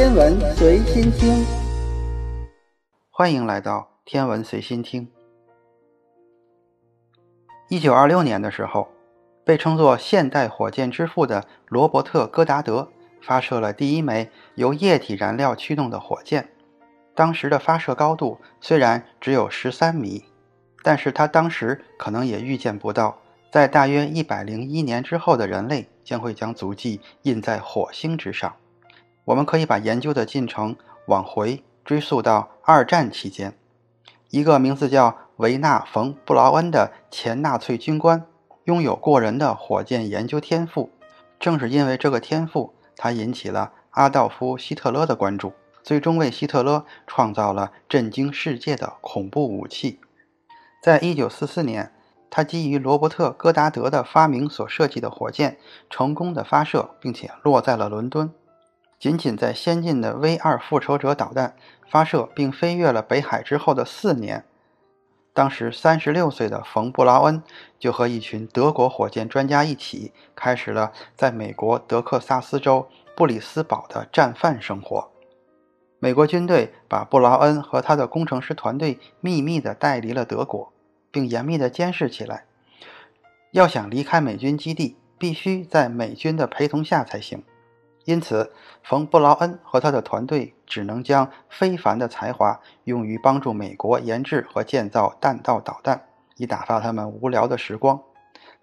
[0.00, 1.44] 天文随心听，
[3.10, 5.06] 欢迎来到天文随心听。
[7.68, 8.88] 一九二六年的时候，
[9.44, 12.88] 被称作现代火箭之父的罗伯特·戈达德
[13.20, 16.48] 发射了第一枚由液体燃料驱动的火箭。
[17.14, 20.24] 当时的发射高度虽然只有十三米，
[20.82, 23.18] 但是他当时可能也预见不到，
[23.52, 28.56] 在大约一百零一年之后的人类将会将足迹印在火星之上。
[29.30, 30.74] 我们可以把研究的进程
[31.06, 33.54] 往回追溯到二战期间，
[34.30, 38.26] 一个名字叫维纳·冯·布劳恩的前纳粹军官，
[38.64, 40.90] 拥有过人的火箭研究天赋。
[41.38, 45.52] 正是因为这个天赋，他引起了阿道夫·希特勒的关注，
[45.84, 50.00] 最终为希特勒创造了震惊世界的恐怖武器。
[50.82, 51.92] 在一九四四年，
[52.28, 55.56] 他基于罗伯特·戈达德的发明所设计的火箭
[55.88, 58.32] 成功的发射，并且落在了伦敦。
[59.00, 61.56] 仅仅在先进的 V 二复仇者导弹
[61.88, 64.44] 发射并飞越了北海之后的四年，
[65.32, 67.42] 当时三十六岁的冯·布劳恩
[67.78, 75.10] 就和一群德国火箭专家一起，开始了在美国德克萨斯州布里斯堡的战犯生活。
[75.98, 80.70] 美国军队把布劳恩和他的工程师团队秘密地带离了德国，
[81.10, 82.44] 并严密地监视起来。
[83.52, 87.42] 要想离开美军基地，必须在美军的陪同下才行。
[88.04, 96.02] 因此，冯·布劳恩和他的团队只能将非凡的才华用于帮助美国研制和建造弹道导弹，
[96.36, 98.00] 以打发他们无聊的时光。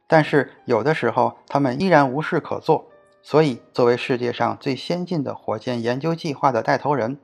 [0.08, 2.90] 但是，有的时候他们依然无事可做。
[3.22, 7.20] 所以，作为世界上最先进的火箭研究计划的带头人，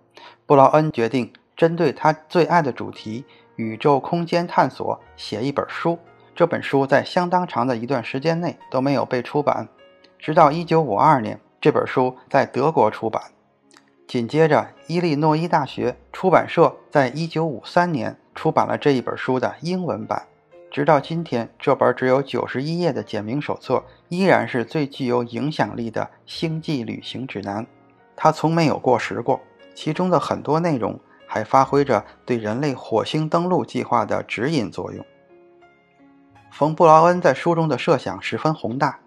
[0.45, 5.97] 布劳恩决定针对他最爱的主题——宇宙空间探索，写一本书。
[6.35, 9.69] 这本书在相当长的一段时间内都没有被出版，
[10.19, 11.39] 直到1952年。
[11.63, 13.23] 这本书在德国出版，
[14.05, 20.27] 紧接着，伊利诺伊大学出版社在1953年出版了这一本书的英文版。
[20.69, 27.65] 直到今天，这本只有91页的简明手册依然是最具有影响力的星际旅行指南。
[28.13, 29.39] 它从没有过时过，
[29.73, 35.05] 其中的很多内容还发挥着对人类火星登陆计划的指引作用。
[36.51, 38.99] 冯·布劳恩在书中的设想十分宏大。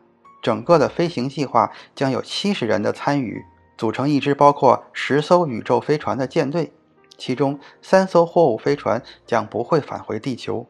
[0.43, 3.45] 整个的飞行计划将有七十人的参与，
[3.77, 6.73] 组成一支包括十艘宇宙飞船的舰队，
[7.19, 10.67] 其中三艘货物飞船将不会返回地球。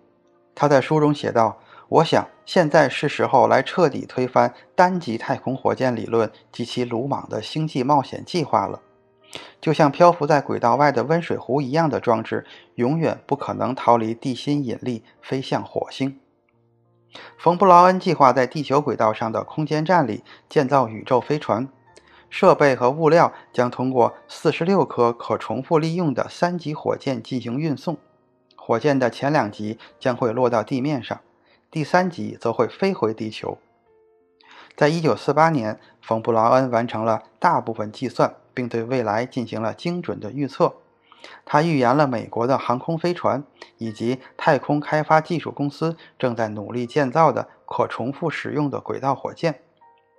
[0.55, 8.81] 他在书中写道：“我想现在是时候来彻底推翻单级太空火箭理论及其鲁莽的星际冒险计划了。
[9.61, 12.47] 就像漂浮在轨道外的温水壶一样的装置，
[12.77, 16.19] 永远不可能逃离地心引力飞向火星。”
[17.39, 21.69] 冯·布劳恩计划在地球轨道上的空间站里建造宇宙飞船，
[22.29, 27.97] 设备和物料将通过四十六颗可重复利用的三级火箭进行运送。
[28.57, 31.21] 火箭的前两级将会落到地面上，
[31.71, 33.59] 第三级则会飞回地球。
[34.75, 40.75] 在一九四八年，冯·布劳恩完成了大部分计算，并对未来进行了精准的预测。
[41.45, 43.45] 他预言了美国的航空飞船
[43.79, 49.61] 以及太空开发技术公司正在努力建造的可重复使用的轨道火箭，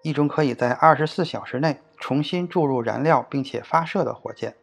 [0.02, 4.56] 一种可以在二十四小时内重新注入燃料并且发射的火箭。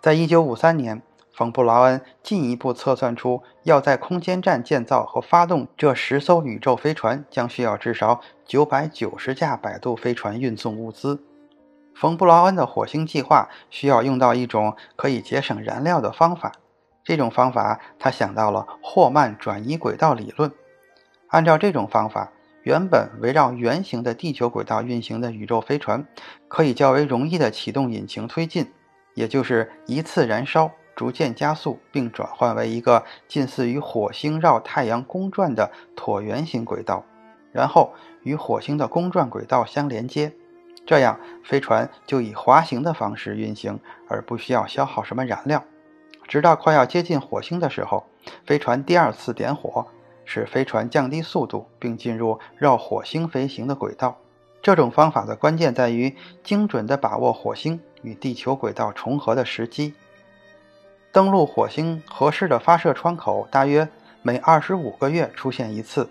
[0.00, 11.24] 在一九五三年，冯·布劳恩进一步测算出，要在空间站建造和发动这十艘宇宙飞船，将需要至少九百九十架摆渡飞船运送物资。
[11.94, 16.52] 冯·布劳恩的火星计划需要用到一种可以节省燃料的方法。
[17.04, 20.50] 这种方法，他想到了霍曼转移轨道理论。
[21.28, 26.06] 按照这种方法，原本围绕圆形的地球轨道运行的宇宙飞船，
[26.48, 28.72] 可以较为容易地启动引擎推进，
[29.14, 37.04] 也就是一次燃烧，逐渐加速，并转换为一个近似于火星绕太阳公转的椭圆形轨道，
[37.52, 40.32] 然后与火星的公转轨道相连接。
[40.86, 45.64] 这样，飞船就以滑行的方式运行，而不需要消耗什么燃料。
[46.28, 48.06] 直到快要接近火星的时候，
[48.46, 49.86] 飞船第二次点火，
[50.24, 54.18] 使飞船降低速度，并进入绕火星飞行的轨道。
[54.62, 59.94] 这种方法的关键在于精准地把握火星与地球轨道重合的时机。
[61.12, 63.86] 登陆火星合适的发射窗口大约
[64.22, 66.08] 每二十五个月出现一次。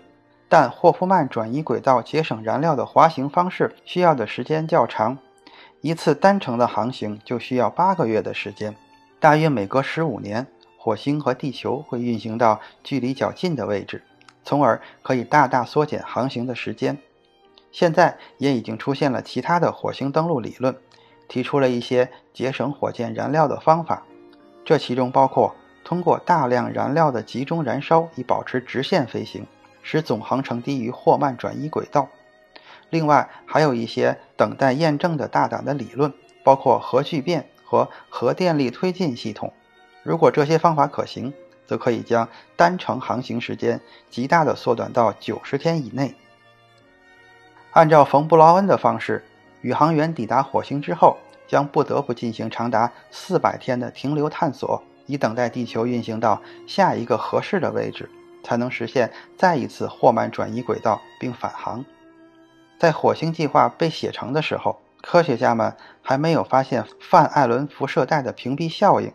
[0.56, 5.18] 但霍夫曼转移轨道节省燃料的滑行方式需要的时间较长，
[5.80, 8.76] 一次单程的航行就需要八个月的时间。
[9.18, 10.46] 大约每隔十五年，
[10.78, 14.04] 火星和地球会运行到距离较近的位置，
[14.44, 16.96] 从而可以大大缩减航行的时间。
[17.72, 20.76] 现在也已经出现了其他的火星登陆理论，
[21.26, 24.04] 提出了一些节省火箭燃料的方法，
[24.64, 25.52] 这其中包括
[25.82, 29.44] 通过大量燃料的集中燃烧以保持直线飞行，
[29.84, 32.08] 使总航程低于霍曼转移轨道。
[32.90, 39.52] 另外，还有一些等待验证的大胆的理论，包括核聚变和核电力推进系统。
[40.02, 41.32] 如果这些方法可行，
[41.66, 46.14] 则可以将单程航行时间极大的缩短到九十天以内。
[47.72, 49.24] 按照冯布劳恩的方式，
[49.62, 51.16] 宇航员抵达火星之后，
[51.48, 58.08] 将不得不进行长达四百天的停留探索，以等待地球运行到下一个合适的位置，
[58.44, 61.84] 才能实现再一次霍曼转移轨道并返航。
[62.78, 69.12] 在火星计划被写成的时候，科学家们还没有发现范艾伦辐射带的屏蔽效应、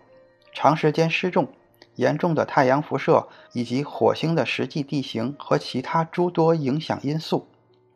[0.53, 1.47] 长时间失重。
[1.95, 7.45] 严重的太阳辐射以及火星的实际地形和其他诸多影响因素，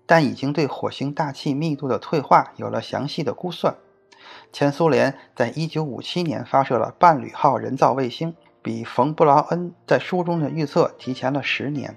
[0.06, 3.74] 但已经对火星大气密度的退化有了详细的估算。
[4.52, 11.96] 前苏联在1957年发射了伴侣号人造卫星，比冯布劳恩在书中的预测提前了十年。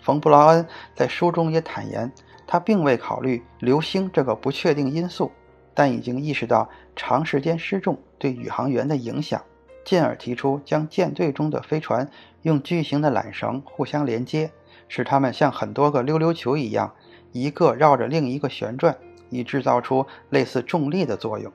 [0.00, 2.12] 冯布劳恩在书中也坦言，
[2.46, 5.32] 他并未考虑流星这个不确定因素，
[5.72, 9.42] 但已经意识到长时间失重对宇航员的影响。
[9.84, 12.10] 进而提出将舰队中的飞船
[12.42, 14.50] 用巨型的缆绳互相连接，
[14.88, 16.92] 使它们像很多个溜溜球一样，
[17.32, 18.96] 一个绕着另一个旋转，
[19.30, 21.50] 以制造出类似重力的作用。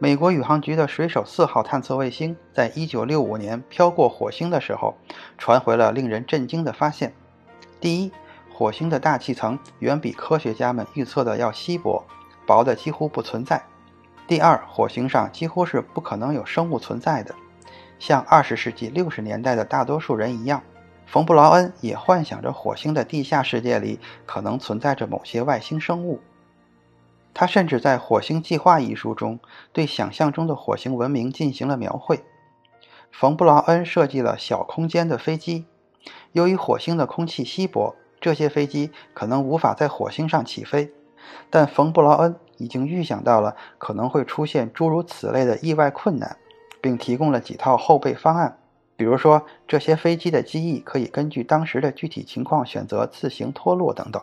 [0.00, 4.94] 美国宇航局的水手四号探测卫星在1965年飘过火星的时候，
[5.36, 7.12] 传回了令人震惊的发现：
[7.80, 8.12] 第一，
[8.48, 12.04] 火星的大气层远比科学家们预测的要稀薄，
[12.46, 13.58] 薄的几乎不存在；
[14.28, 17.34] 第二，火星上几乎是不可能有生物存在的。
[17.98, 20.62] 像二十世纪六十年代的大多数人一样，
[21.06, 26.20] 冯布劳恩也幻想着火星的地下世界里可能存在着某些外星生物。
[27.34, 29.38] 他甚至在《火星计划》一书中
[29.72, 32.24] 对想象中的火星文明进行了描绘。
[33.10, 35.64] 冯布劳恩设计了小空间的飞机，
[36.32, 40.92] 由于火星的空气稀薄，这些飞机可能无法在火星上起飞。
[41.50, 46.36] 但冯布劳恩已经预想到了可能会出现诸如此类的意外困难。
[46.80, 48.56] 并提供了几套后备方案，
[48.96, 54.22] 比如说这些飞机的机翼可以根据当时的具体情况选择自行脱落等等。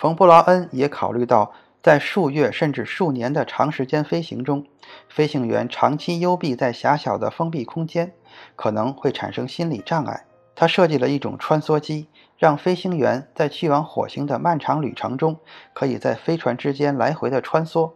[0.00, 1.52] 冯布劳恩也考虑到，
[1.82, 4.64] 在数月甚至数年的长时间飞行中，
[5.08, 8.12] 飞行员长期幽闭在狭小的封闭空间，
[8.54, 10.24] 可能会产生心理障碍。
[10.54, 12.06] 他设计了一种穿梭机，
[12.36, 15.36] 让飞行员在去往火星的漫长旅程中，
[15.74, 17.90] 可以在飞船之间来回的穿梭。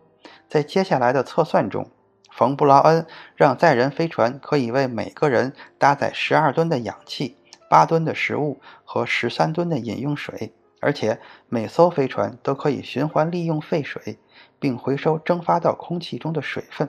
[0.49, 1.89] 在接下来的测算中。
[2.33, 3.07] 冯布劳恩
[3.37, 7.37] 让载人飞船可以为每个人搭载十二吨的氧气、
[7.71, 10.53] 八吨的食物和十三吨的饮用水，
[10.83, 14.19] 而且每艘飞船都可以循环利用废水，
[14.59, 16.89] 并回收蒸发到空气中的水分。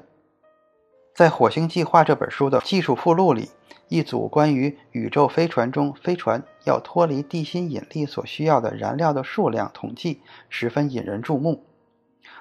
[1.13, 3.51] 在《火星计划》这本书的技术附录里，
[3.89, 11.63] 一组关于宇宙飞船中飞船要脱离地心引力所需要的燃料的数量统计十分引人注目。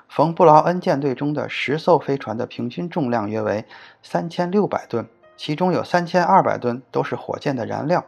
[0.08, 3.66] 冯布劳恩舰队中的十艘飞船的平均重量约为
[4.02, 5.06] 三千六百吨，
[5.36, 8.06] 其中有三千二百吨都是火箭的燃料。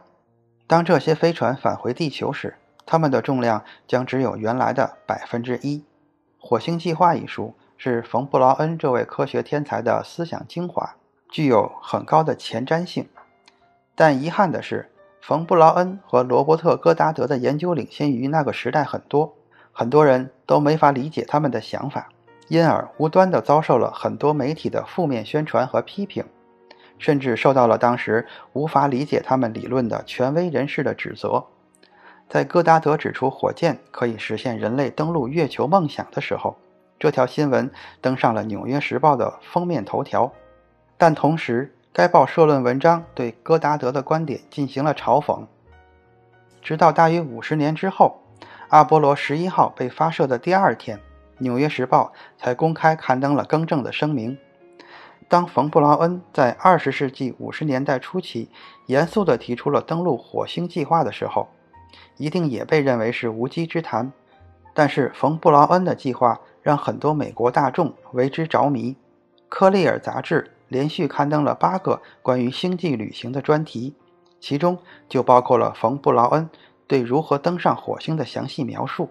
[0.65, 5.79] 当这些飞船返回地球时，它们的重量将只有原来的百分之一。
[6.39, 10.95] 《火星计划》一书是冯布劳恩这位科学天才的思想精华，
[11.29, 13.07] 具有很高的前瞻性。
[13.95, 19.33] 但遗憾的是，冯布劳恩和罗伯特·戈达德的研究领先于那个时代很多。
[19.71, 22.09] 很多人都没法理解他们的想法，
[22.47, 26.23] 因而无端地遭受了很多媒体的负面宣传和批评，
[26.97, 31.45] 甚至受到了当时无法理解他们理论的权威人士的指责。
[32.29, 36.57] 在戈达德指出火箭可以实现人类登陆月球梦想的时候，
[36.99, 37.69] 这条新闻
[38.01, 40.31] 登上了《纽约时报》的封面头条。
[40.97, 45.45] 但同时，该报社论文章对戈达德的观点进行了嘲讽。
[46.61, 48.21] 直到大约五十年之后。
[48.69, 50.97] 阿波罗十一号被发射的第二天，
[51.37, 52.11] 《纽约时报》
[52.43, 54.35] 才公开刊登了更正的声明。
[55.29, 58.49] 当冯布劳恩在二十世纪五十年代初期
[58.87, 61.47] 严肃地提出了登陆火星计划的时候，
[62.17, 64.11] 一定也被认为是无稽之谈。
[64.73, 68.91] 但是，冯布劳恩的计划让很多美国大众为之着迷。
[69.47, 73.95] 《科利尔》杂志连续刊登了八个关于星际旅行的专题，
[74.39, 76.49] 其中就包括了冯布劳恩。
[76.87, 79.09] 对如何登上火星的详细描述，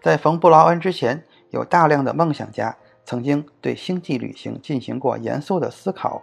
[0.00, 6.22] 在冯布劳恩之前，有大量的梦想家曾经对星际旅行进行过严肃的思考，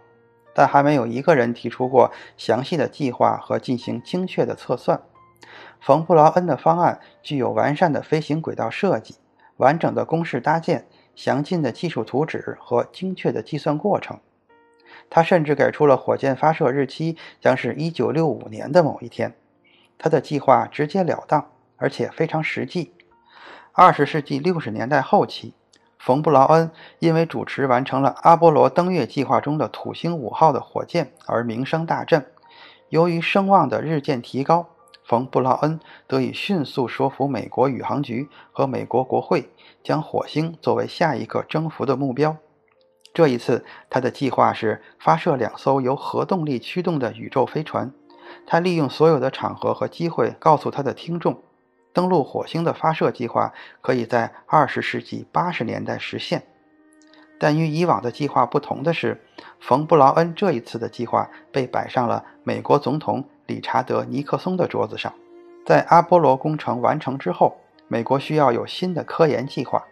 [0.53, 5.01] 但还没有一个人提出过详细的计划和进行精确的测算。
[5.81, 9.15] 冯布劳恩的方案具有完善的飞行轨道设计、
[9.57, 14.19] 完整的公式搭建详尽的技术图纸和精确的计算过程。
[15.09, 19.33] 他甚至给出了火箭发射日期将是一九六五年的某一天。
[19.98, 22.93] 他的计划直截了当，而且非常实际。
[23.71, 25.53] 二十世纪六十年代后期，
[25.98, 32.25] 冯·布劳恩因为主持完成了阿波罗登月计划中的土星五号的火箭而名声大振。
[32.89, 34.69] 由于声望的日渐提高，
[35.10, 39.50] 冯·布劳恩得以迅速说服美国宇航局和美国国会，
[39.84, 42.38] 将火星作为下一个征服的目标。
[43.12, 47.92] 这一次，他的计划是发射两艘由核动力驱动的宇宙飞船。
[48.46, 51.42] 他利用所有的场合和机会，告诉他的听众，
[51.92, 53.51] 登陆火星的发射计划
[53.82, 56.44] 可以在二十世纪八十年代实现。
[57.39, 59.25] 但与以往的计划不同的是，
[59.60, 65.12] 冯·布劳恩这一次的计划被摆上了美国总统理查德·尼克松的桌子上。
[65.65, 69.84] 在阿波罗工程完成之后，美国需要有新的科研计划，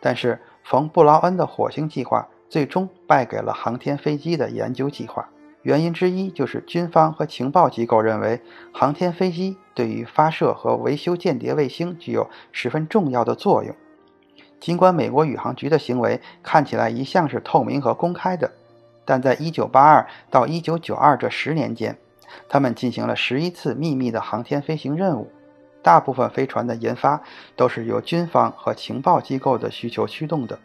[0.00, 5.28] 但是冯·布劳恩的火星计划最终败给了航天飞机的研究计划。
[5.62, 8.40] 原因之一就是军方和情报机构认为，
[8.72, 13.74] 航天飞机对于发射和维修间谍卫星具有十分重要的作用。
[14.58, 18.50] 尽管美国宇航局的行为看起来一向是透明和公开的，
[19.04, 21.96] 但在1982到1992这十年间，
[22.48, 25.30] 他们进行了十一次秘密的航天飞行任务。
[25.82, 27.20] 大部分飞船的研发
[27.56, 30.58] 都是由军方和情报机构的需求驱动的。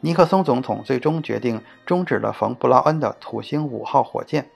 [0.00, 4.48] 尼克松总统最终决定终止了冯·布劳恩的土星五号火箭，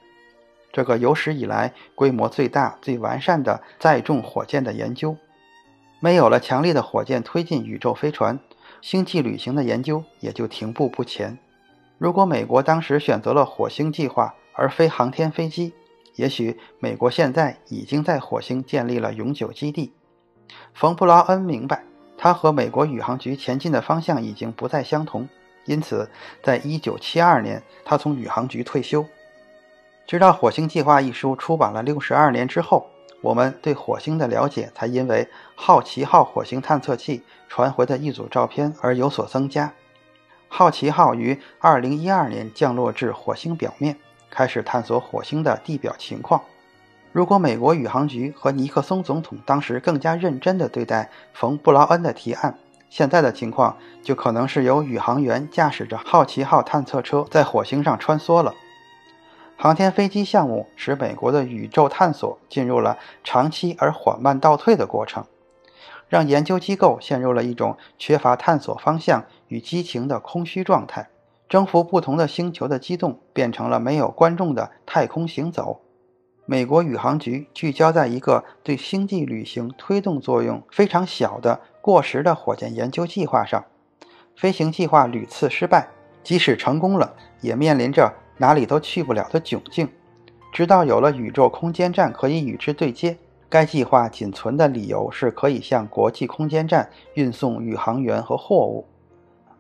[0.73, 5.17] 这个有史以来规模最大、最完善的载重火箭的研究。
[6.01, 8.39] 没有了强力的火箭推进宇宙飞船，
[8.83, 11.39] 星际旅行的研究也就停步不前。
[11.97, 15.73] 如果美国当时选择了火星计划而非航天飞机，
[16.17, 19.93] 也许美国现在已经在火星建立了永久基地。
[20.73, 21.85] 冯·布劳恩明白。
[22.17, 25.29] 他和美国宇航局前进的方向已经不再相同，
[25.65, 26.09] 因此，
[26.45, 29.05] 在一九七二年，他从宇航局退休。
[30.07, 32.87] 直到《火星计划》一书出版了六十二年之后，
[33.21, 39.75] 我们对火星的了解才因为好奇号火星探测器传回的一组照片而有所增加。
[40.47, 43.99] 好奇号于二零一二年降落至火星表面，
[44.35, 46.43] 开始探索火星的地表情况。
[47.13, 52.59] 如果美国宇航局和尼克松总统当时更加认真地对待冯·布劳恩的提案，
[52.91, 58.53] 现在的情况就可能是由宇航员驾驶着好奇号探测车在火星上穿梭了。
[59.57, 65.25] 航天飞机项目使美国的宇宙探索进入了长期而缓慢倒退的过程，
[66.09, 71.09] 让研究机构陷入了一种缺乏探索方向与激情的空虚状态。
[71.55, 75.83] 征服不同的星球的激动变成了没有观众的太空行走。
[76.47, 83.65] 美国宇航局聚焦在一个对星际旅行推动作用非常小的过时的火箭研究计划上，
[84.35, 85.87] 飞行计划屡次失败，
[86.25, 89.89] 即使成功了，也面临着哪里都去不了的窘境。
[90.53, 93.17] 直到有了宇宙空间站可以与之对接，
[93.49, 98.89] 该计划仅存的理由是可以向国际空间站运送宇航员和货物。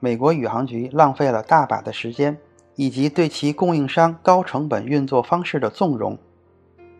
[0.05, 2.37] 美国宇航局浪费了大把的时间，
[2.75, 6.19] 以及对其供应商高成本运作方式的纵容。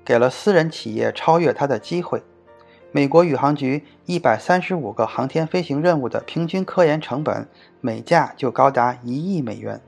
[0.03, 2.23] 给了私人企业超越它的机会。
[2.93, 7.47] 美国宇航局一百三十五个航天飞行任务的平均科研成本
[7.83, 9.79] 每架就高达一亿美元。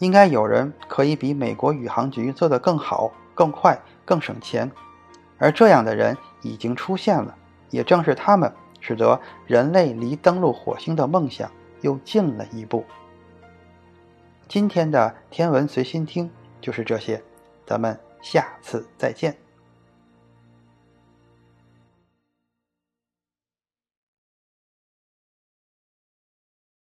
[0.00, 4.70] 应该有人可以比美国宇航局做得更好、更快、更省钱，
[5.38, 7.34] 而这样的人已经出现了。
[7.70, 12.84] 也正是他们，使得人类离登陆火星的梦想又近了一步。
[14.48, 16.30] 今天的天文随心听
[16.60, 17.22] 就是这些，
[17.66, 19.36] 咱们下次再见。